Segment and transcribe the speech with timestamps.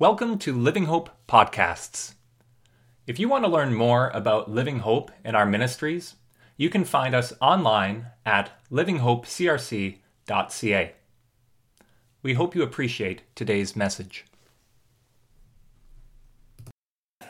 [0.00, 2.14] Welcome to Living Hope Podcasts.
[3.06, 6.14] If you want to learn more about Living Hope and our ministries,
[6.56, 10.92] you can find us online at livinghopecrc.ca.
[12.22, 14.24] We hope you appreciate today's message.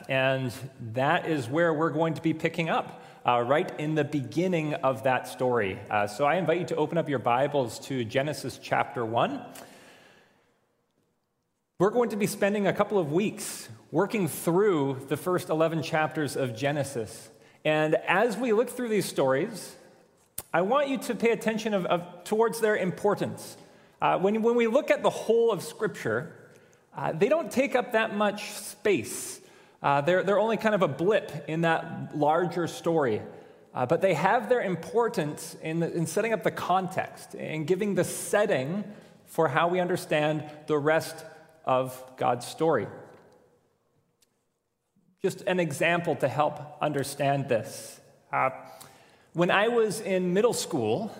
[0.07, 0.53] And
[0.93, 5.03] that is where we're going to be picking up, uh, right in the beginning of
[5.03, 5.77] that story.
[5.89, 9.41] Uh, so I invite you to open up your Bibles to Genesis chapter 1.
[11.81, 16.35] We're going to be spending a couple of weeks working through the first 11 chapters
[16.35, 17.27] of Genesis.
[17.65, 19.75] And as we look through these stories,
[20.53, 23.57] I want you to pay attention of, of towards their importance.
[23.99, 26.31] Uh, when, when we look at the whole of Scripture,
[26.95, 29.41] uh, they don't take up that much space.
[29.81, 33.23] Uh, they're, they're only kind of a blip in that larger story.
[33.73, 37.95] Uh, but they have their importance in, the, in setting up the context and giving
[37.95, 38.83] the setting
[39.25, 41.25] for how we understand the rest
[41.65, 42.87] of God's story.
[45.21, 47.99] Just an example to help understand this.
[48.31, 48.49] Uh,
[49.33, 51.15] when I was in middle school,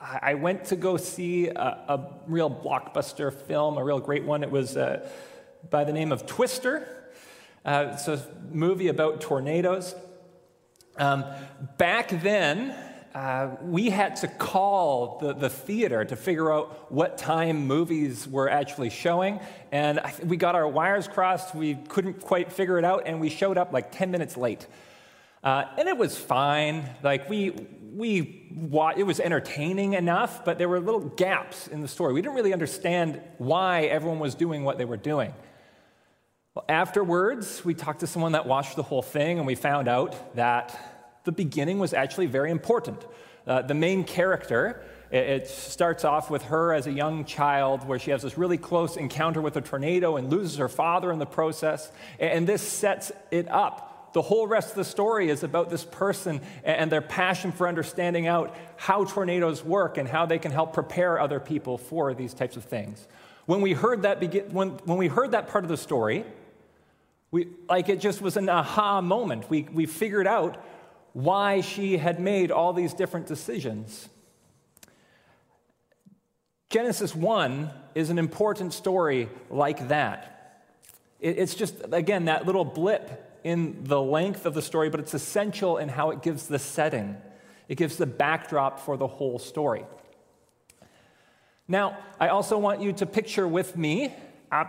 [0.00, 4.42] I went to go see a, a, real blockbuster film, a real great one.
[4.42, 5.08] It was uh,
[5.70, 6.86] by the name of Twister.
[7.64, 8.22] Uh, it's a
[8.52, 9.94] movie about tornadoes.
[10.98, 11.24] Um,
[11.78, 12.76] back then,
[13.14, 18.50] uh, we had to call the, the theater to figure out what time movies were
[18.50, 19.38] actually showing.
[19.70, 21.54] And we got our wires crossed.
[21.54, 24.66] We couldn't quite figure it out, and we showed up like 10 minutes late.
[25.44, 26.88] Uh, and it was fine.
[27.04, 27.50] Like, we,
[27.94, 28.50] we
[28.96, 32.12] it was entertaining enough, but there were little gaps in the story.
[32.14, 35.32] We didn't really understand why everyone was doing what they were doing.
[36.54, 40.34] Well, afterwards, we talked to someone that watched the whole thing, and we found out
[40.34, 40.93] that
[41.24, 43.04] the beginning was actually very important.
[43.46, 48.10] Uh, the main character, it, starts off with her as a young child where she
[48.10, 51.92] has this really close encounter with a tornado and loses her father in the process.
[52.18, 54.12] And this sets it up.
[54.14, 58.26] The whole rest of the story is about this person and their passion for understanding
[58.26, 62.56] out how tornadoes work and how they can help prepare other people for these types
[62.56, 63.06] of things.
[63.46, 66.24] When we heard that, when, when we heard that part of the story,
[67.30, 69.50] we, like it just was an aha moment.
[69.50, 70.64] We, we figured out
[71.14, 74.08] why she had made all these different decisions.
[76.68, 80.64] Genesis 1 is an important story like that.
[81.20, 85.78] It's just, again, that little blip in the length of the story, but it's essential
[85.78, 87.16] in how it gives the setting.
[87.68, 89.84] It gives the backdrop for the whole story.
[91.68, 94.12] Now, I also want you to picture with me
[94.50, 94.64] uh,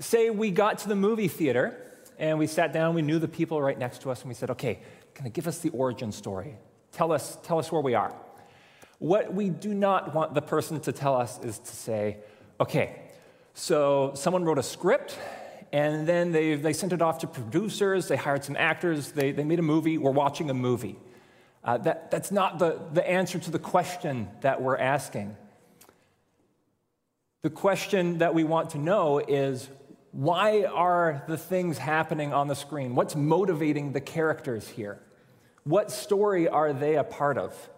[0.00, 1.78] say we got to the movie theater
[2.18, 4.50] and we sat down, we knew the people right next to us, and we said,
[4.50, 4.80] okay,
[5.14, 6.56] kind of give us the origin story.
[6.92, 8.14] Tell us, tell us where we are.
[8.98, 12.18] What we do not want the person to tell us is to say,
[12.60, 13.02] okay,
[13.54, 15.18] so someone wrote a script
[15.72, 19.42] and then they, they sent it off to producers, they hired some actors, they, they
[19.44, 20.96] made a movie, we're watching a movie.
[21.64, 25.36] Uh, that, that's not the, the answer to the question that we're asking.
[27.42, 29.68] The question that we want to know is
[30.12, 32.94] why are the things happening on the screen?
[32.94, 35.00] What's motivating the characters here?
[35.64, 37.70] What story are they a part of?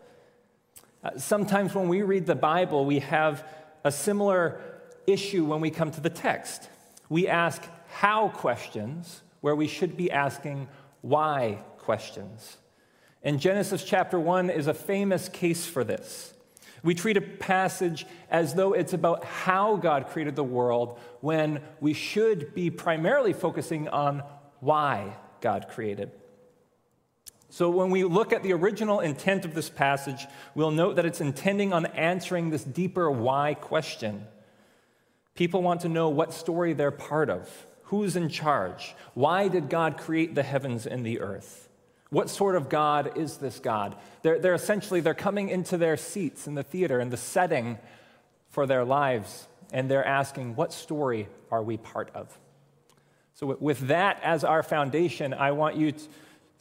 [1.04, 3.46] Uh, sometimes when we read the Bible, we have
[3.84, 4.60] a similar
[5.06, 6.68] issue when we come to the text.
[7.08, 10.66] We ask how questions where we should be asking
[11.02, 12.56] why questions.
[13.22, 16.34] And Genesis chapter 1 is a famous case for this.
[16.82, 21.92] We treat a passage as though it's about how God created the world when we
[21.92, 24.24] should be primarily focusing on
[24.58, 26.10] why God created.
[27.56, 31.22] So, when we look at the original intent of this passage, we'll note that it's
[31.22, 34.26] intending on answering this deeper why question.
[35.34, 37.48] People want to know what story they're part of,
[37.84, 41.70] who's in charge, why did God create the heavens and the earth?
[42.10, 43.96] What sort of God is this God?
[44.20, 47.78] They're, they're essentially, they're coming into their seats in the theater and the setting
[48.50, 52.38] for their lives, and they're asking, what story are we part of?
[53.32, 56.04] So, with that as our foundation, I want you to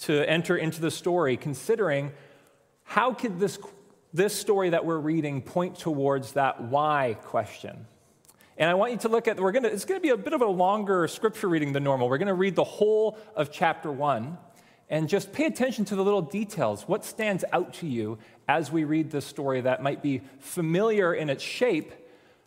[0.10, 2.12] enter into the story considering
[2.84, 3.58] how could this,
[4.14, 7.88] this story that we're reading point towards that why question?
[8.58, 10.34] And I want you to look at, we're gonna, it's going to be a bit
[10.34, 12.08] of a longer scripture reading than normal.
[12.08, 14.38] We're going to read the whole of chapter one
[14.90, 16.84] and just pay attention to the little details.
[16.84, 18.18] What stands out to you
[18.48, 21.92] as we read this story that might be familiar in its shape,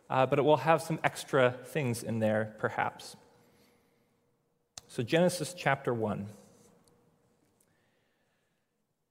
[0.09, 3.15] uh, but it will have some extra things in there, perhaps.
[4.87, 6.27] So, Genesis chapter 1.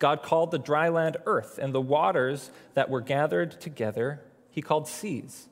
[0.00, 4.20] God called the dry land earth, and the waters that were gathered together
[4.50, 5.48] he called seas.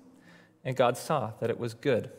[0.65, 2.11] And God saw that it was good.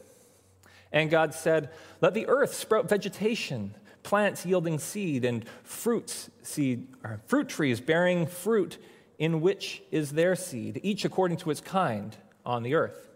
[0.92, 1.70] And God said,
[2.02, 6.88] Let the earth sprout vegetation, plants yielding seed, and fruits seed,
[7.28, 8.78] fruit trees bearing fruit
[9.18, 12.16] in which is their seed, each according to its kind
[12.46, 13.10] on the earth.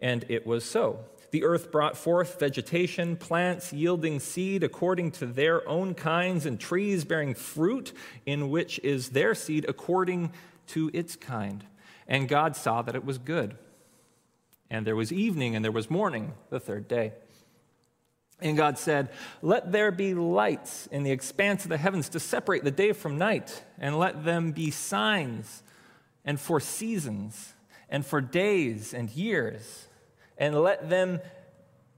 [0.00, 1.00] And it was so.
[1.32, 7.04] The earth brought forth vegetation, plants yielding seed according to their own kinds, and trees
[7.06, 7.94] bearing fruit,
[8.26, 10.32] in which is their seed according
[10.68, 11.64] to its kind.
[12.06, 13.56] And God saw that it was good.
[14.68, 17.12] And there was evening and there was morning the third day.
[18.38, 19.08] And God said,
[19.40, 23.16] Let there be lights in the expanse of the heavens to separate the day from
[23.16, 25.62] night, and let them be signs
[26.26, 27.54] and for seasons
[27.88, 29.88] and for days and years
[30.42, 31.20] and let them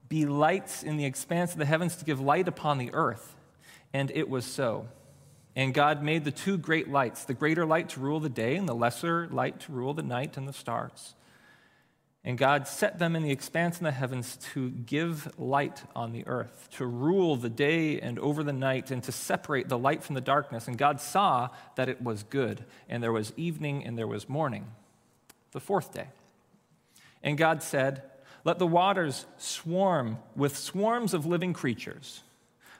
[0.07, 3.35] be lights in the expanse of the heavens to give light upon the earth.
[3.91, 4.87] And it was so.
[5.55, 8.69] And God made the two great lights the greater light to rule the day, and
[8.69, 11.15] the lesser light to rule the night and the stars.
[12.23, 16.27] And God set them in the expanse in the heavens to give light on the
[16.27, 20.13] earth, to rule the day and over the night, and to separate the light from
[20.13, 20.67] the darkness.
[20.67, 22.63] And God saw that it was good.
[22.87, 24.67] And there was evening and there was morning,
[25.51, 26.09] the fourth day.
[27.23, 28.03] And God said,
[28.45, 32.21] let the waters swarm with swarms of living creatures.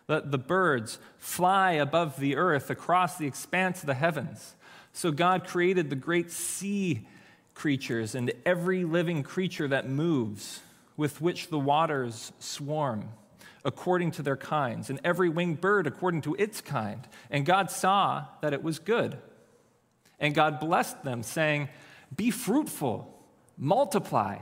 [0.08, 4.56] Let the birds fly above the earth across the expanse of the heavens.
[4.94, 7.08] So God created the great sea
[7.56, 10.62] creatures and every living creature that moves,
[10.96, 13.10] with which the waters swarm,
[13.66, 17.08] according to their kinds, and every winged bird according to its kind.
[17.32, 19.18] And God saw that it was good.
[20.20, 21.70] And God blessed them, saying,
[22.16, 23.12] Be fruitful,
[23.58, 24.38] multiply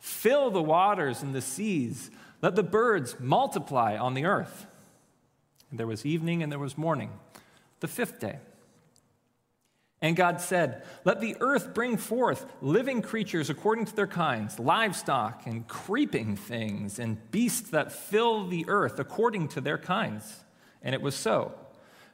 [0.00, 2.10] Fill the waters and the seas.
[2.42, 4.66] Let the birds multiply on the earth.
[5.70, 7.10] And there was evening and there was morning,
[7.80, 8.38] the fifth day.
[10.02, 15.46] And God said, Let the earth bring forth living creatures according to their kinds, livestock
[15.46, 20.44] and creeping things, and beasts that fill the earth according to their kinds.
[20.82, 21.54] And it was so.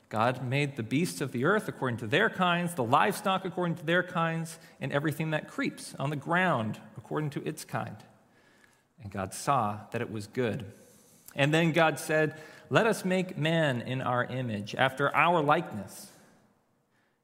[0.09, 3.87] God made the beasts of the earth according to their kinds, the livestock according to
[3.87, 7.97] their kinds, and everything that creeps on the ground according to its kind.
[9.01, 10.65] And God saw that it was good.
[11.37, 12.35] And then God said,
[12.69, 16.11] Let us make man in our image, after our likeness,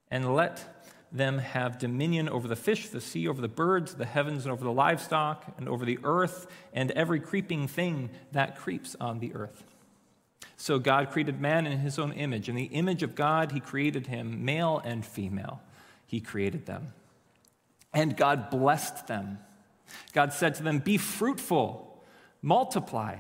[0.09, 4.45] and let them have dominion over the fish, the sea, over the birds, the heavens,
[4.45, 9.19] and over the livestock, and over the earth, and every creeping thing that creeps on
[9.19, 9.65] the earth.
[10.57, 12.49] So God created man in his own image.
[12.49, 15.61] In the image of God, he created him, male and female.
[16.07, 16.93] He created them.
[17.93, 19.39] And God blessed them.
[20.13, 22.05] God said to them, Be fruitful,
[22.41, 23.17] multiply,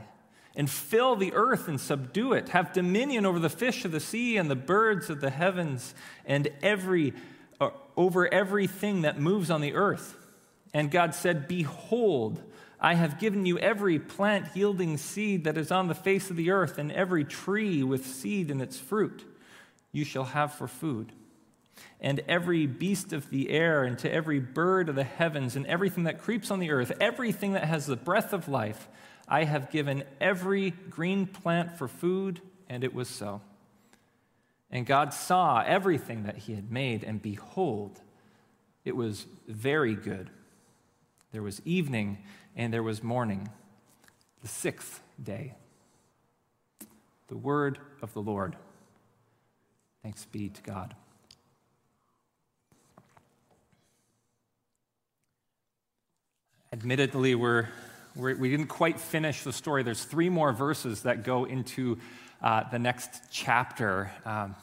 [0.54, 2.50] and fill the earth and subdue it.
[2.50, 5.94] Have dominion over the fish of the sea and the birds of the heavens
[6.26, 7.14] and every,
[7.60, 10.16] uh, over everything that moves on the earth.
[10.74, 12.42] And God said, Behold,
[12.80, 16.50] I have given you every plant yielding seed that is on the face of the
[16.50, 19.24] earth, and every tree with seed in its fruit
[19.92, 21.12] you shall have for food
[22.00, 26.04] and every beast of the air, and to every bird of the heavens, and everything
[26.04, 28.88] that creeps on the earth, everything that has the breath of life,
[29.28, 33.40] I have given every green plant for food, and it was so.
[34.70, 38.00] And God saw everything that he had made, and behold,
[38.84, 40.30] it was very good.
[41.30, 42.18] There was evening
[42.56, 43.48] and there was morning,
[44.42, 45.54] the sixth day.
[47.28, 48.56] The word of the Lord.
[50.02, 50.94] Thanks be to God.
[56.74, 57.68] Admittedly, we're,
[58.16, 59.82] we're, we did not quite finish the story.
[59.82, 61.98] There's three more verses that go into
[62.40, 64.10] uh, the next chapter.
[64.24, 64.56] Um,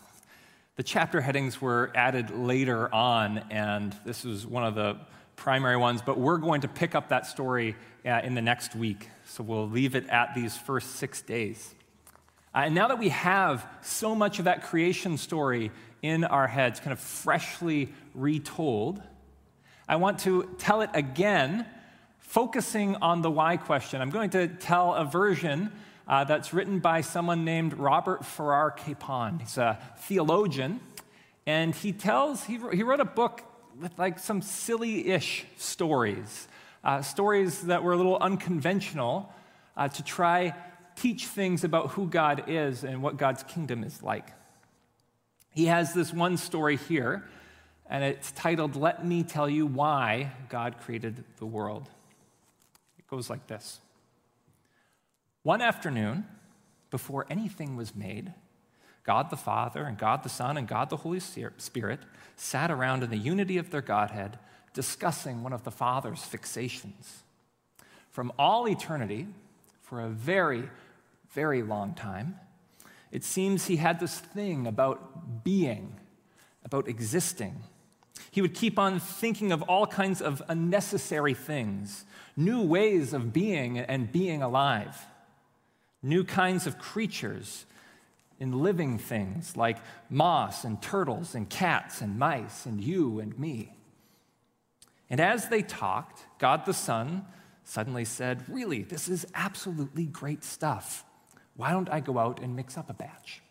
[0.76, 4.98] the chapter headings were added later on, and this was one of the
[5.36, 9.08] primary ones, but we're going to pick up that story uh, in the next week.
[9.28, 11.76] So we'll leave it at these first six days.
[12.56, 15.70] Uh, and now that we have so much of that creation story
[16.02, 19.00] in our heads, kind of freshly retold,
[19.88, 21.68] I want to tell it again,
[22.30, 24.00] focusing on the why question.
[24.02, 25.72] I'm going to tell a version
[26.08, 29.40] uh, that's written by someone named Robert Farrar Capon.
[29.40, 30.80] He's a theologian,
[31.48, 33.42] and he tells, he, he wrote a book
[33.82, 36.48] with like some silly ish stories,
[36.84, 39.34] uh, stories that were a little unconventional
[39.76, 40.54] uh, to try
[40.96, 44.28] teach things about who God is and what God's kingdom is like.
[45.50, 47.28] He has this one story here,
[47.90, 51.90] and it's titled, Let Me Tell You Why God Created the World.
[53.10, 53.80] Goes like this
[55.44, 56.26] One afternoon,
[56.92, 58.34] before anything was made,
[59.04, 62.00] God the Father and God the Son and God the Holy Spirit
[62.36, 64.38] sat around in the unity of their Godhead
[64.74, 67.24] discussing one of the Father's fixations.
[68.12, 69.28] From all eternity,
[69.82, 70.70] for a very
[71.32, 72.40] very long time,
[73.12, 75.96] it seems he had this thing about being,
[76.64, 77.64] about existing.
[78.32, 82.06] He would keep on thinking of all kinds of unnecessary things,
[82.40, 84.98] new ways of being and being alive,
[86.02, 87.66] new kinds of creatures
[88.40, 89.78] in living things like
[90.10, 93.76] moss and turtles and cats and mice and you and me.
[95.10, 97.26] And as they talked, God the Son
[97.66, 101.04] suddenly said, Really, this is absolutely great stuff.
[101.58, 103.42] Why don't I go out and mix up a batch?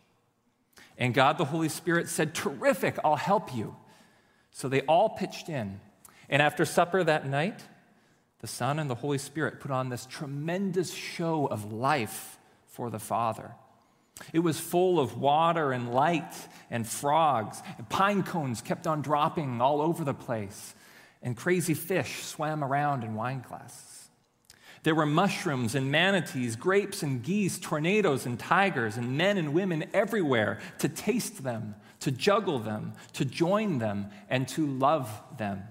[0.96, 3.76] And God the Holy Spirit said, Terrific, I'll help you.
[4.50, 5.80] So they all pitched in.
[6.30, 7.62] And after supper that night,
[8.40, 12.98] the Son and the Holy Spirit put on this tremendous show of life for the
[12.98, 13.52] Father.
[14.32, 16.34] It was full of water and light
[16.70, 20.74] and frogs, and pine cones kept on dropping all over the place,
[21.22, 24.10] and crazy fish swam around in wine glasses.
[24.84, 29.90] There were mushrooms and manatees, grapes and geese, tornadoes and tigers, and men and women
[29.92, 35.64] everywhere to taste them, to juggle them, to join them, and to love them.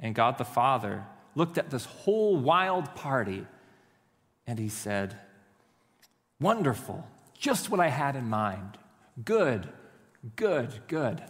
[0.00, 1.04] And God the Father
[1.36, 3.46] looked at this whole wild party
[4.46, 5.16] and he said,
[6.40, 7.06] Wonderful,
[7.38, 8.78] just what I had in mind.
[9.24, 9.68] Good,
[10.34, 11.22] good, good.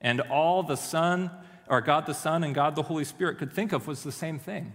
[0.00, 1.30] And all the Son,
[1.68, 4.38] or God the Son and God the Holy Spirit could think of was the same
[4.38, 4.72] thing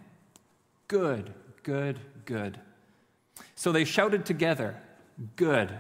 [0.88, 2.60] Good, good, good.
[3.56, 4.78] So they shouted together,
[5.36, 5.74] Good.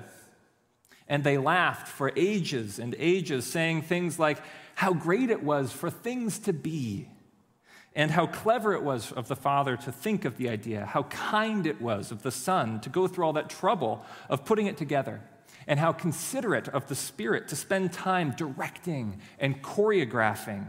[1.10, 4.39] And they laughed for ages and ages, saying things like,
[4.75, 7.08] How great it was for things to be,
[7.98, 11.66] and how clever it was of the Father to think of the idea, how kind
[11.66, 15.20] it was of the Son to go through all that trouble of putting it together,
[15.66, 20.68] and how considerate of the Spirit to spend time directing and choreographing.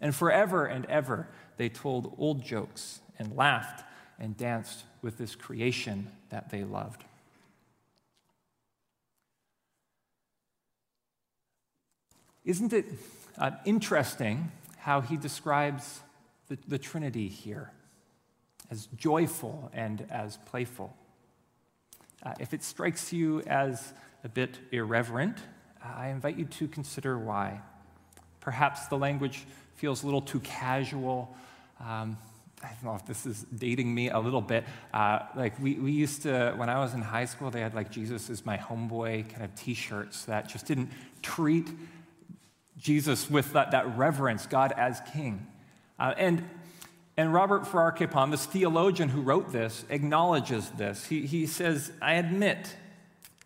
[0.00, 3.84] And forever and ever, they told old jokes and laughed
[4.18, 7.04] and danced with this creation that they loved.
[12.46, 12.86] Isn't it
[13.36, 16.00] uh, interesting how he describes
[16.52, 17.70] the, the Trinity here
[18.70, 20.94] as joyful and as playful?
[22.22, 23.92] Uh, if it strikes you as
[24.22, 25.38] a bit irreverent,
[25.82, 27.60] I invite you to consider why.
[28.40, 31.34] Perhaps the language feels a little too casual.
[31.80, 32.18] Um,
[32.62, 34.64] I don't know if this is dating me a little bit.
[34.92, 37.90] Uh, like we, we used to, when I was in high school, they had like
[37.90, 40.90] Jesus is my homeboy kind of t-shirts that just didn't
[41.22, 41.68] treat
[42.78, 45.46] Jesus with that, that reverence, God as king.
[45.98, 46.48] Uh, and,
[47.16, 51.06] and Robert Farrar Capon, this theologian who wrote this, acknowledges this.
[51.06, 52.76] He, he says, I admit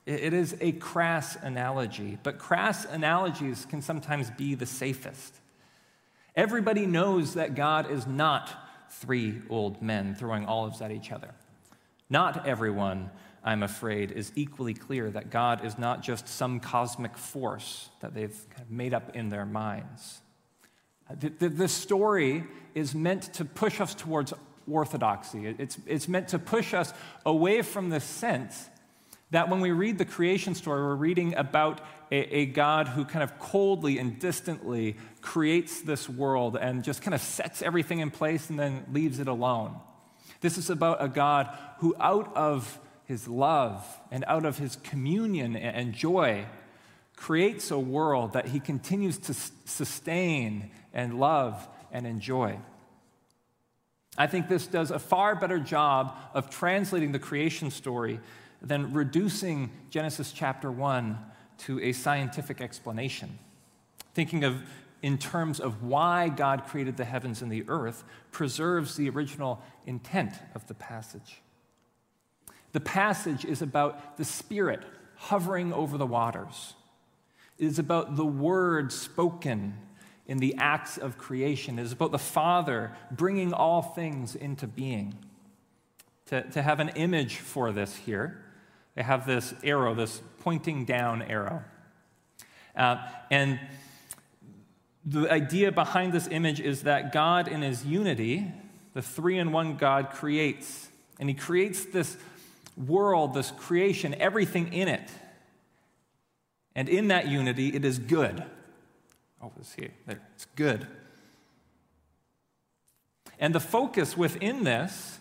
[0.06, 5.34] it is a crass analogy, but crass analogies can sometimes be the safest.
[6.36, 8.52] Everybody knows that God is not
[8.90, 11.34] three old men throwing olives at each other.
[12.08, 13.10] Not everyone,
[13.42, 18.38] I'm afraid, is equally clear that God is not just some cosmic force that they've
[18.68, 20.20] made up in their minds.
[21.10, 22.44] This story
[22.74, 24.32] is meant to push us towards
[24.70, 25.46] orthodoxy.
[25.46, 26.92] It's, it's meant to push us
[27.24, 28.68] away from the sense
[29.30, 31.80] that when we read the creation story, we're reading about
[32.12, 37.14] a, a, God who kind of coldly and distantly creates this world and just kind
[37.14, 39.76] of sets everything in place and then leaves it alone.
[40.40, 45.56] This is about a God who, out of his love and out of his communion
[45.56, 46.46] and joy,
[47.16, 49.34] creates a world that he continues to
[49.64, 52.58] sustain and love and enjoy.
[54.18, 58.18] I think this does a far better job of translating the creation story
[58.62, 61.18] than reducing Genesis chapter 1
[61.58, 63.38] to a scientific explanation.
[64.14, 64.62] Thinking of
[65.02, 70.32] in terms of why God created the heavens and the earth preserves the original intent
[70.54, 71.42] of the passage.
[72.72, 74.82] The passage is about the Spirit
[75.16, 76.74] hovering over the waters.
[77.58, 79.74] It is about the word spoken
[80.26, 81.78] in the acts of creation.
[81.78, 85.14] It is about the Father bringing all things into being.
[86.26, 88.42] To, to have an image for this here,
[88.96, 91.62] they have this arrow, this pointing down arrow.
[92.74, 92.96] Uh,
[93.30, 93.60] and
[95.04, 98.52] the idea behind this image is that God, in his unity,
[98.94, 100.88] the three in one God, creates.
[101.20, 102.16] And he creates this
[102.76, 105.08] world, this creation, everything in it.
[106.74, 108.42] And in that unity, it is good.
[109.42, 109.90] Oh, it's here.
[110.06, 110.20] There.
[110.34, 110.86] It's good.
[113.38, 115.18] And the focus within this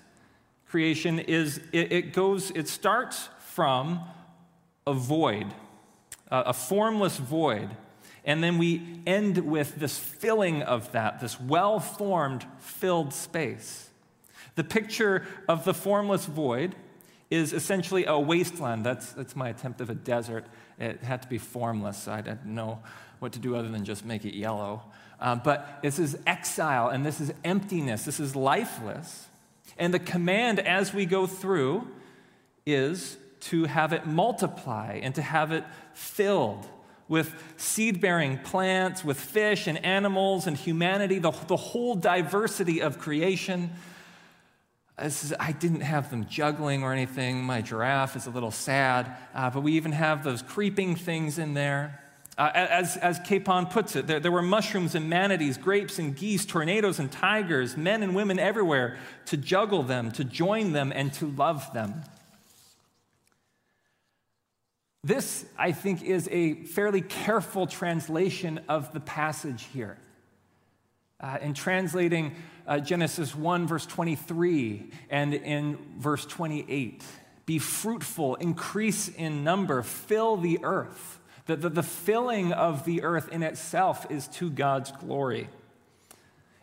[0.67, 4.01] creation is it, it goes, it starts from
[4.88, 5.48] a void,
[6.29, 7.69] a, formless void.
[8.24, 13.89] And then we end with this filling of that, this well formed, filled space.
[14.55, 16.75] The picture of the formless void
[17.29, 18.86] is essentially a wasteland.
[18.86, 20.45] That's, that's my attempt of a desert.
[20.79, 22.07] It had to be formless.
[22.07, 22.79] I didn't know
[23.19, 24.81] what to do other than just make it yellow.
[25.19, 28.03] Uh, but this is exile and this is emptiness.
[28.03, 29.27] This is lifeless.
[29.77, 31.88] And the command as we go through
[32.65, 36.65] is to have it multiply and to have it filled
[37.07, 42.98] with seed bearing plants, with fish and animals and humanity, the, the whole diversity of
[42.98, 43.69] creation.
[44.98, 47.43] Is, I didn't have them juggling or anything.
[47.43, 51.53] My giraffe is a little sad, uh, but we even have those creeping things in
[51.53, 52.01] there.
[52.38, 56.46] Uh, as, as Capon puts it, there, there were mushrooms and manatees, grapes and geese,
[56.46, 61.27] tornadoes and tigers, men and women everywhere to juggle them, to join them, and to
[61.27, 62.04] love them.
[65.01, 69.98] This, I think, is a fairly careful translation of the passage here.
[71.22, 72.36] Uh, in translating
[72.68, 77.01] uh, Genesis 1, verse 23, and in verse 28,
[77.46, 81.20] be fruitful, increase in number, fill the earth.
[81.46, 85.50] The, the, the filling of the earth in itself is to God's glory.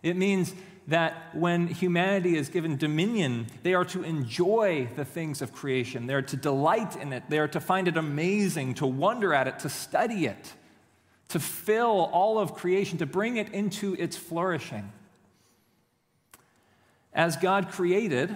[0.02, 0.52] It means
[0.88, 6.06] that when humanity is given dominion, they are to enjoy the things of creation.
[6.06, 7.22] They are to delight in it.
[7.28, 10.52] They are to find it amazing, to wonder at it, to study it,
[11.28, 14.92] to fill all of creation, to bring it into its flourishing.
[17.14, 18.35] As God created,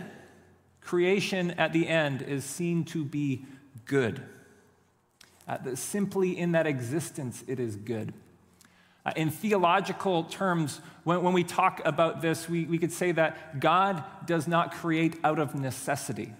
[0.80, 3.44] creation at the end is seen to be
[3.86, 4.22] good.
[5.48, 8.12] Uh, simply in that existence, it is good.
[9.04, 13.60] Uh, in theological terms, when, when, we talk about this, we, we could say that
[13.60, 16.32] God does not create out of necessity.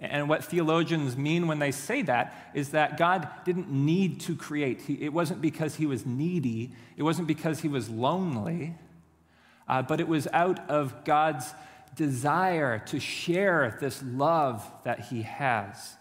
[0.00, 4.82] And what theologians mean when they say that is that God didn't need to create.
[4.82, 8.74] He, it wasn't because he was needy, it wasn't because he was lonely,
[9.68, 11.52] uh, but it was out of God's
[11.94, 15.96] desire to share this love that he has.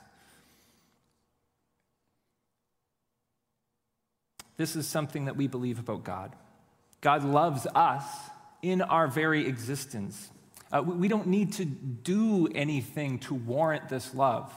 [4.58, 6.34] This is something that we believe about God.
[7.02, 8.04] God loves us
[8.62, 10.30] in our very existence.
[10.72, 14.52] Uh, we, we, don't need to do anything to warrant this love.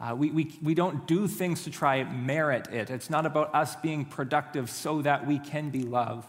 [0.00, 2.90] Uh, we, we, we don't do things to try and merit it.
[2.90, 6.28] It's not about us being productive so that we can be loved.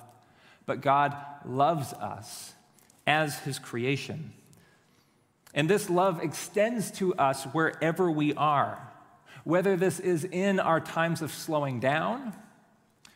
[0.66, 2.54] But God loves us
[3.08, 4.34] as his creation.
[5.54, 8.92] And this love extends to us wherever we are,
[9.44, 12.34] whether this is in our times of slowing down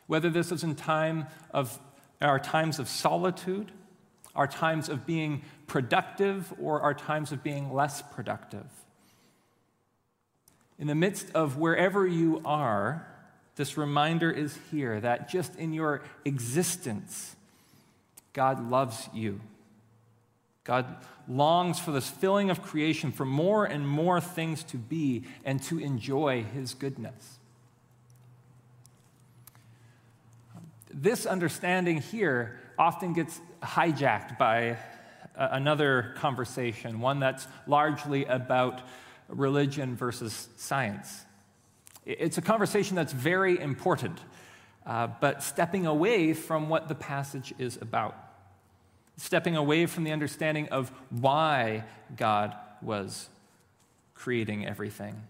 [0.08, 1.80] whether this is in time of
[2.22, 3.72] our times of solitude,
[4.36, 8.66] our times of being productive, or our times of being less productive.
[10.78, 13.08] In the midst of wherever you are,
[13.56, 17.36] this reminder is here that just in your existence,
[18.34, 19.40] God loves you.
[20.66, 25.62] God longs for this filling of creation, for more and more things to be and
[25.64, 27.35] to enjoy His goodness.
[30.96, 34.78] This understanding here often gets hijacked by
[35.36, 38.82] another conversation, one that's largely about
[39.28, 41.26] religion versus science.
[42.06, 44.20] It's a conversation that's very important,
[44.86, 48.16] uh, but stepping away from what the passage is about,
[49.18, 51.84] stepping away from the understanding of why
[52.16, 53.28] God was
[54.14, 55.22] creating everything.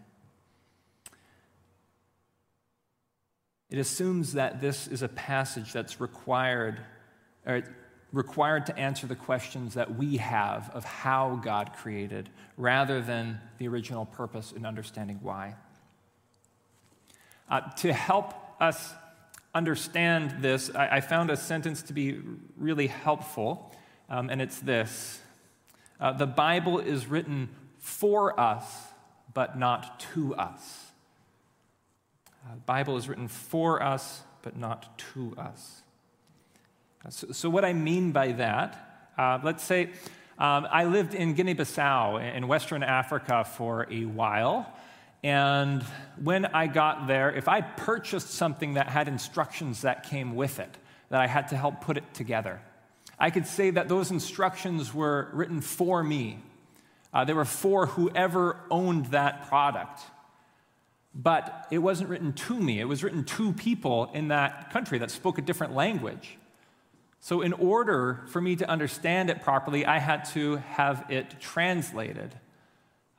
[3.75, 6.79] It assumes that this is a passage that's required,
[7.45, 7.61] or
[8.13, 13.67] required to answer the questions that we have of how God created, rather than the
[13.67, 15.55] original purpose in understanding why.
[17.49, 18.93] Uh, to help us
[19.53, 22.21] understand this, I, I, found a sentence to be
[22.55, 23.75] really helpful,
[24.09, 25.19] um, and it's this
[25.99, 28.85] uh, The Bible is written for us,
[29.33, 30.84] but not to us.
[32.45, 35.81] Uh, the Bible is written for us, but not to us.
[37.03, 39.89] Uh, so, so what I mean by that, uh, let's say
[40.37, 44.71] um, I lived in Guinea Bissau in Western Africa for a while.
[45.23, 45.81] And
[46.21, 50.77] when I got there, if I purchased something that had instructions that came with it,
[51.09, 52.61] that I had to help put it together,
[53.17, 56.39] I could say that those instructions were written for me.
[57.11, 60.01] Uh, they were for whoever owned that product.
[61.15, 65.09] But it wasn't written to me, it was written to people in that country that
[65.09, 66.37] spoke a different language.
[67.21, 72.35] So, in order for me to understand it properly, I had to have it translated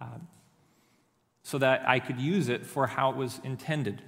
[0.00, 0.18] uh,
[1.42, 4.02] so that I could use it for how it was intended.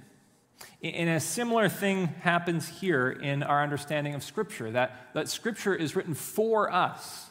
[0.83, 5.95] And a similar thing happens here in our understanding of Scripture that, that Scripture is
[5.95, 7.29] written for us.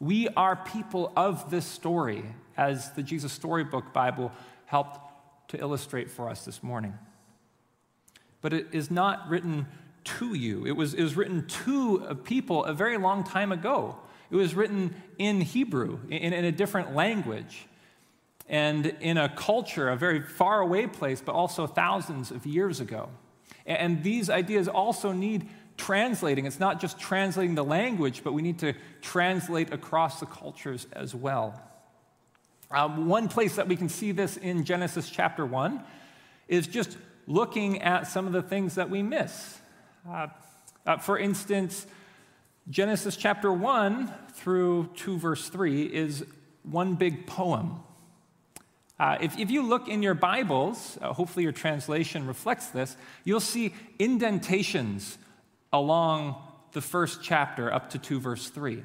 [0.00, 2.24] We are people of this story,
[2.56, 4.32] as the Jesus Storybook Bible
[4.66, 4.98] helped
[5.52, 6.94] to illustrate for us this morning.
[8.40, 9.66] But it is not written
[10.04, 13.96] to you, it was, it was written to a people a very long time ago.
[14.30, 17.66] It was written in Hebrew, in, in a different language,
[18.48, 23.10] and in a culture, a very far away place, but also thousands of years ago.
[23.66, 26.46] And these ideas also need translating.
[26.46, 31.14] It's not just translating the language, but we need to translate across the cultures as
[31.14, 31.62] well.
[32.72, 35.84] Um, one place that we can see this in Genesis chapter 1
[36.48, 39.58] is just looking at some of the things that we miss.
[40.08, 40.28] Uh,
[40.86, 41.86] uh, for instance,
[42.70, 46.24] Genesis chapter 1 through 2 verse 3 is
[46.62, 47.80] one big poem.
[48.98, 53.40] Uh, if, if, you look in your Bibles, uh, hopefully your translation reflects this, you'll
[53.40, 55.18] see indentations
[55.74, 56.36] along
[56.72, 58.82] the first chapter up to 2 verse 3.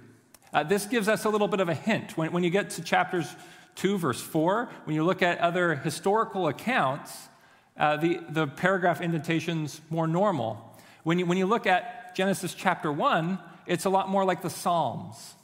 [0.54, 2.18] Uh, this gives us a little bit of a hint.
[2.18, 3.34] When, when you get to chapters
[3.78, 7.30] 2, verse 4, when you look at other historical accounts,
[7.78, 10.76] uh, the, the paragraph indentation's more normal.
[11.04, 13.38] When you, when you look at Genesis chapter 1,
[13.68, 15.36] it's a lot more like the Psalms.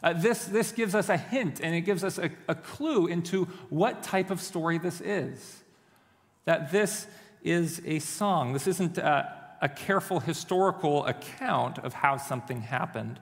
[0.00, 3.46] Uh, this, this gives us a hint and it gives us a, a clue into
[3.68, 5.64] what type of story this is.
[6.44, 7.08] That this
[7.42, 8.52] is a song.
[8.52, 13.18] This isn't a, a careful historical account of how something happened,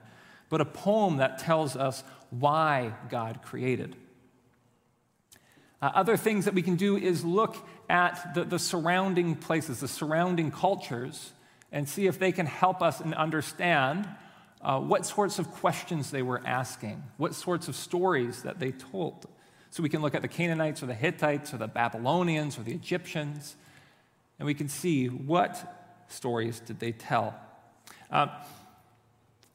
[0.49, 3.95] but a poem that tells us why God created.
[5.85, 7.55] Uh, other things that we can do is look
[7.89, 11.31] at the, the surrounding places, the surrounding cultures,
[11.71, 14.09] and see if they can help us and understand
[14.63, 19.27] uh, what sorts of questions they were asking, what sorts of stories that they told.
[19.69, 22.73] So we can look at the Canaanites or the Hittites or the Babylonians or the
[22.73, 23.55] Egyptians,
[24.39, 27.35] and we can see what stories did they tell.
[28.09, 28.25] Uh,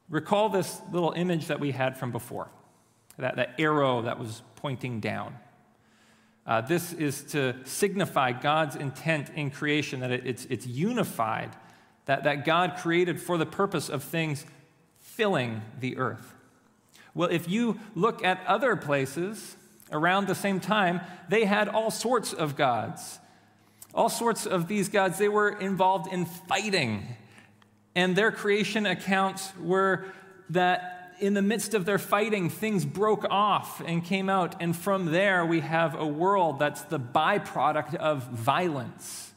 [0.08, 2.52] recall this little image that we had from before,
[3.18, 5.34] that, that arrow that was pointing down.
[6.50, 11.50] Uh, this is to signify God's intent in creation, that it, it's, it's unified,
[12.06, 14.44] that, that God created for the purpose of things
[14.98, 16.34] filling the earth.
[17.14, 19.54] Well, if you look at other places
[19.92, 23.20] around the same time, they had all sorts of gods.
[23.94, 27.14] All sorts of these gods, they were involved in fighting.
[27.94, 30.04] And their creation accounts were
[30.48, 34.60] that in the midst of their fighting, things broke off and came out.
[34.60, 39.32] And from there, we have a world that's the byproduct of violence.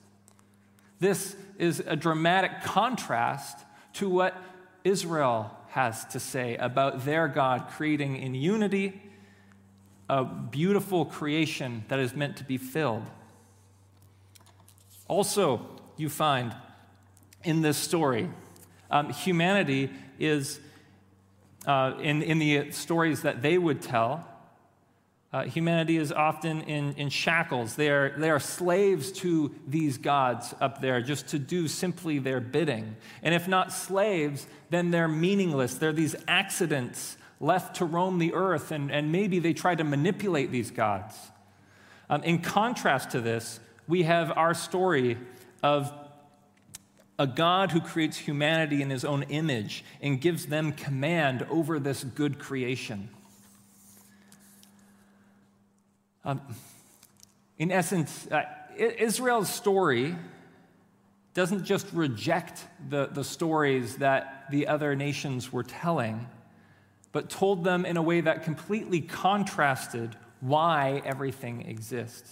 [1.00, 3.60] This is a dramatic contrast
[3.94, 4.36] to what
[4.84, 9.02] Israel has to say about their God creating in unity
[10.10, 13.06] a beautiful creation that is meant to be filled.
[15.08, 15.62] Also,
[15.98, 16.56] you find
[17.44, 18.30] in this story,
[18.92, 20.60] um, humanity is
[21.66, 24.28] uh, in, in the stories that they would tell,
[25.34, 27.76] uh, humanity is often in, in shackles.
[27.76, 32.40] They are, they are slaves to these gods up there just to do simply their
[32.40, 32.96] bidding.
[33.24, 35.76] And if not slaves, then they're meaningless.
[35.76, 40.52] They're these accidents left to roam the earth, and, and maybe they try to manipulate
[40.52, 41.16] these gods.
[42.10, 45.18] Um, in contrast to this, we have our story
[45.64, 45.92] of
[47.20, 52.04] a God who creates humanity in his own image and gives them command over this
[52.04, 53.10] good creation.
[56.26, 56.42] Um,
[57.58, 58.44] in essence, uh,
[58.76, 60.16] Israel's story
[61.34, 66.28] doesn't just reject the, the stories that the other nations were telling,
[67.12, 72.32] but told them in a way that completely contrasted why everything exists.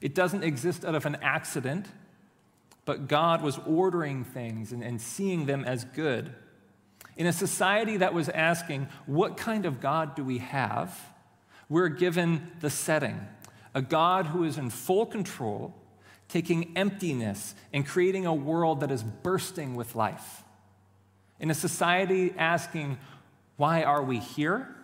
[0.00, 1.86] It doesn't exist out of an accident
[2.86, 6.32] but God was ordering things and, and seeing them as good.
[7.16, 10.98] In a society that was asking, what kind of God do we have?
[11.68, 13.20] We're given the setting
[13.74, 15.74] a God who is in full control,
[16.28, 20.44] taking emptiness and creating a world that is bursting with life.
[21.38, 22.96] In a society asking,
[23.58, 24.74] why are we here?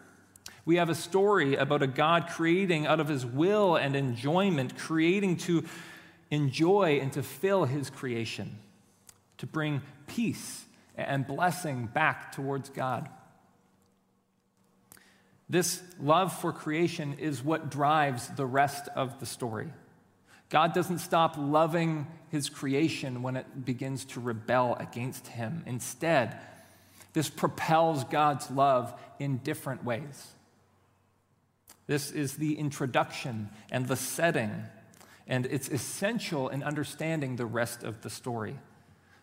[0.67, 5.39] We have a story about a God creating out of his will and enjoyment, creating
[5.39, 5.65] to
[6.33, 8.59] enjoy and to fill his creation,
[9.39, 10.65] to bring peace
[10.97, 13.09] and blessing back towards God.
[15.49, 19.69] This love for creation is what drives the rest of the story.
[20.49, 25.63] God doesn't stop loving his creation when it begins to rebel against him.
[25.67, 26.39] Instead,
[27.13, 30.29] this propels God's love in different ways.
[31.87, 34.63] This is the introduction and the setting,
[35.27, 38.57] and it's essential in understanding the rest of the story.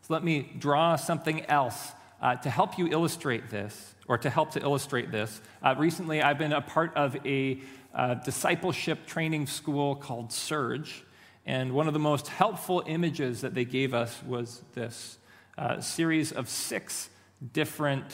[0.01, 4.51] So let me draw something else uh, to help you illustrate this, or to help
[4.51, 5.41] to illustrate this.
[5.63, 7.61] Uh, recently, I've been a part of a
[7.93, 11.03] uh, discipleship training school called Surge,
[11.45, 15.17] and one of the most helpful images that they gave us was this
[15.57, 17.09] uh, series of six
[17.53, 18.05] different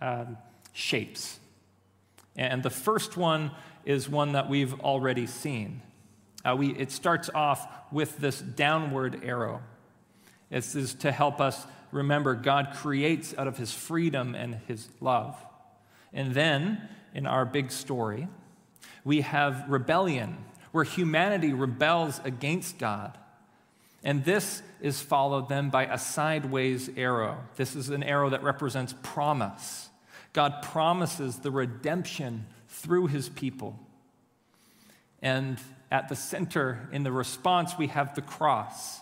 [0.00, 0.36] um,
[0.72, 1.38] shapes.
[2.36, 3.50] And the first one
[3.84, 5.82] is one that we've already seen.
[6.44, 9.62] Uh, we, it starts off with this downward arrow.
[10.50, 15.36] This is to help us remember God creates out of his freedom and his love.
[16.12, 18.28] And then, in our big story,
[19.04, 20.36] we have rebellion,
[20.72, 23.16] where humanity rebels against God.
[24.04, 27.38] And this is followed then by a sideways arrow.
[27.56, 29.90] This is an arrow that represents promise.
[30.32, 33.78] God promises the redemption through his people.
[35.22, 35.58] And
[35.90, 39.00] at the center, in the response, we have the cross.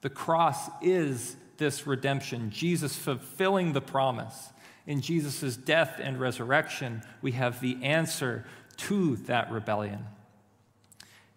[0.00, 4.50] The cross is this redemption, Jesus fulfilling the promise.
[4.86, 8.44] In Jesus' death and resurrection, we have the answer
[8.76, 10.06] to that rebellion.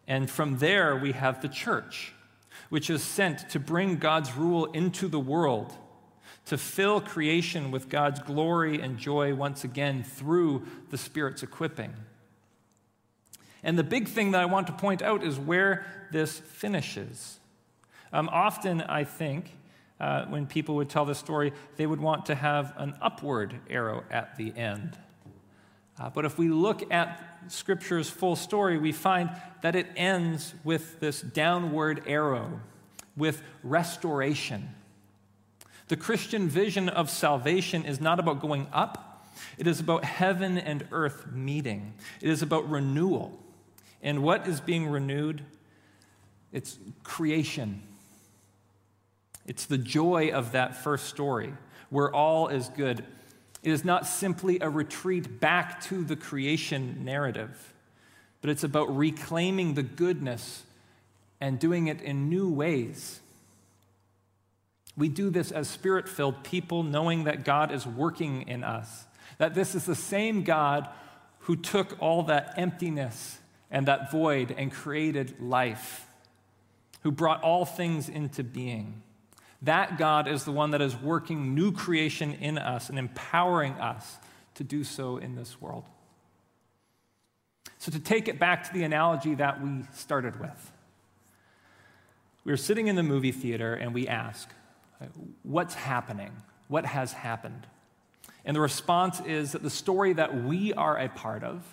[0.07, 2.13] And from there, we have the church
[2.71, 5.73] which is sent to bring God's rule into the world,
[6.45, 11.93] to fill creation with God's glory and joy once again through the Spirit's equipping.
[13.63, 17.39] And the big thing that I want to point out is where this finishes.
[18.11, 19.55] Um, often, I think,
[19.99, 24.03] uh, when people would tell the story, they would want to have an upward arrow
[24.09, 24.97] at the end.
[25.99, 29.29] Uh, but if we look at Scripture's full story, we find
[29.61, 32.59] that it ends with this downward arrow,
[33.15, 34.73] with restoration.
[35.87, 40.87] The Christian vision of salvation is not about going up, it is about heaven and
[40.91, 41.93] earth meeting.
[42.21, 43.37] It is about renewal.
[44.01, 45.43] And what is being renewed?
[46.51, 47.81] It's creation.
[49.45, 51.53] It's the joy of that first story,
[51.89, 53.03] where all is good.
[53.63, 57.73] It is not simply a retreat back to the creation narrative,
[58.41, 60.63] but it's about reclaiming the goodness
[61.39, 63.19] and doing it in new ways.
[64.97, 69.05] We do this as spirit filled people, knowing that God is working in us,
[69.37, 70.87] that this is the same God
[71.39, 73.39] who took all that emptiness
[73.71, 76.05] and that void and created life,
[77.01, 79.01] who brought all things into being.
[79.61, 84.17] That God is the one that is working new creation in us and empowering us
[84.55, 85.85] to do so in this world.
[87.77, 90.71] So, to take it back to the analogy that we started with,
[92.43, 94.49] we were sitting in the movie theater and we ask,
[95.43, 96.31] What's happening?
[96.67, 97.65] What has happened?
[98.45, 101.63] And the response is that the story that we are a part of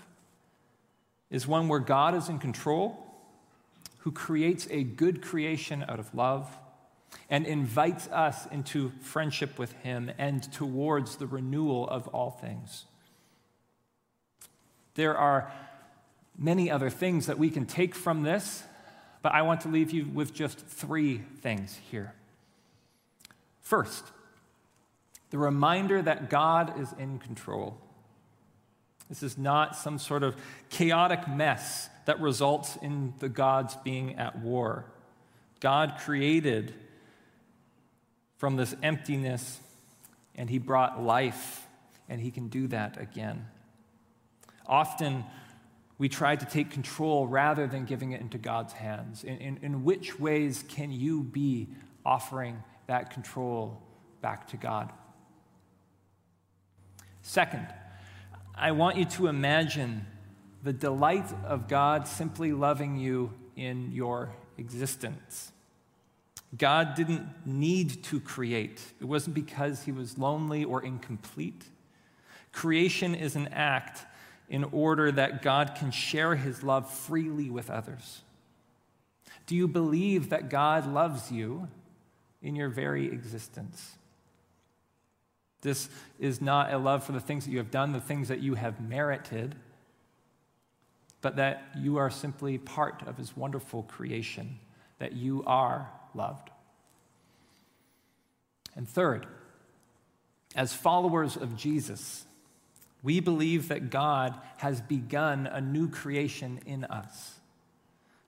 [1.31, 3.05] is one where God is in control,
[3.99, 6.51] who creates a good creation out of love
[7.31, 12.85] and invites us into friendship with Him and towards the renewal of all things.
[14.95, 15.53] There are
[16.37, 18.63] many other things that we can take from this,
[19.23, 22.15] but I want to leave you with just three things here.
[23.61, 24.05] First,
[25.31, 27.79] the reminder that God is in control.
[29.09, 30.37] This is not some sort of
[30.71, 34.85] chaotic mess that results in the gods being at war.
[35.61, 36.75] God created
[38.37, 39.61] from this emptiness,
[40.35, 41.67] and He brought life,
[42.09, 43.47] and He can do that again.
[44.67, 45.25] Often,
[45.99, 49.25] we try to take control rather than giving it into God's hands.
[49.25, 51.69] In, in, in which ways can you be
[52.07, 53.83] offering that control
[54.21, 54.93] back to God?
[57.23, 57.67] Second,
[58.61, 60.05] I want you to imagine
[60.65, 65.53] the delight of God simply loving you in your existence.
[66.57, 71.67] God didn't need to create, it wasn't because he was lonely or incomplete.
[72.53, 74.05] Creation is an act
[74.49, 78.23] in order that God can share his love freely with others.
[79.47, 81.69] Do you believe that God loves you
[82.43, 83.93] in your very existence?
[85.61, 88.41] This is not a love for the things that you have done, the things that
[88.41, 89.57] you have merited,
[91.21, 94.59] but that you are simply part of His wonderful creation,
[94.99, 96.51] that you are loved.
[98.77, 99.27] And third,
[100.55, 102.25] as followers of Jesus,
[103.03, 107.35] we believe that God has begun a new creation in us.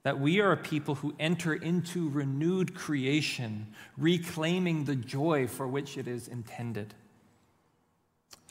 [0.03, 3.67] That we are a people who enter into renewed creation,
[3.97, 6.93] reclaiming the joy for which it is intended.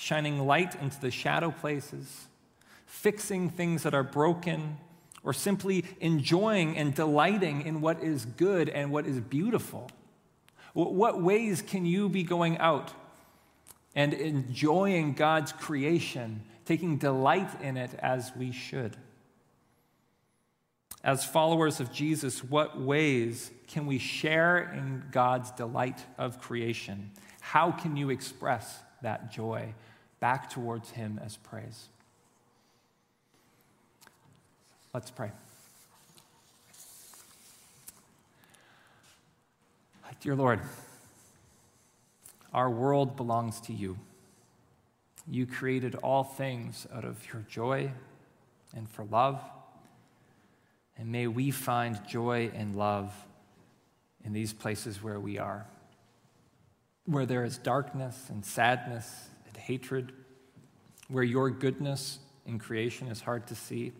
[0.02, 2.28] Shining light into the shadow places,
[2.86, 4.78] fixing things that are broken,
[5.22, 9.90] or simply enjoying and delighting in what is good and what is beautiful.
[10.72, 12.94] What ways can you be going out
[13.94, 18.96] and enjoying God's creation, taking delight in it as we should.
[21.04, 27.10] As followers of Jesus, what ways can we share in God's delight of creation?
[27.42, 29.74] How can you express that joy
[30.20, 31.88] back towards Him as praise?
[34.92, 35.30] Let's pray.
[40.20, 40.60] Dear Lord,
[42.52, 43.96] our world belongs to you.
[45.26, 47.90] You created all things out of your joy
[48.76, 49.40] and for love.
[50.98, 53.14] And may we find joy and love
[54.22, 55.66] in these places where we are,
[57.06, 59.29] where there is darkness and sadness
[59.70, 60.12] hatred,
[61.06, 63.92] where your goodness in creation is hard to see.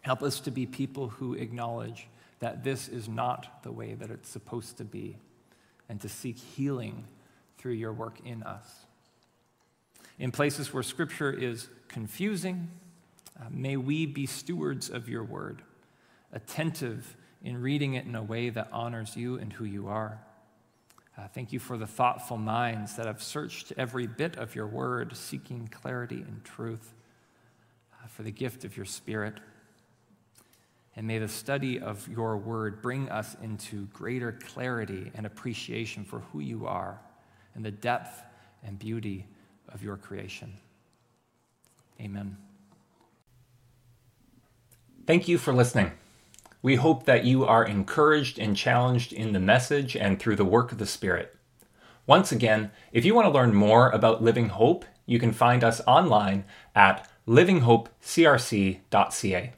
[0.00, 2.08] Help us to be people who acknowledge
[2.40, 5.16] that this is not the way that it's supposed to be,
[5.88, 7.04] and to seek healing
[7.56, 8.66] through your work in us.
[10.18, 12.68] In places where Scripture is confusing,
[13.40, 15.62] uh, may we be stewards of your word,
[16.32, 20.18] attentive in reading it in a way that honors you and who you are.
[21.16, 25.16] Uh, thank you for the thoughtful minds that have searched every bit of your word,
[25.16, 26.92] seeking clarity and truth,
[27.92, 29.38] uh, for the gift of your spirit.
[30.96, 36.20] And may the study of your word bring us into greater clarity and appreciation for
[36.32, 37.00] who you are
[37.54, 38.22] and the depth
[38.64, 39.26] and beauty
[39.68, 40.52] of your creation.
[42.00, 42.36] Amen.
[45.06, 45.92] Thank you for listening.
[46.64, 50.72] We hope that you are encouraged and challenged in the message and through the work
[50.72, 51.36] of the Spirit.
[52.06, 55.82] Once again, if you want to learn more about Living Hope, you can find us
[55.86, 59.52] online at livinghopecrc.ca.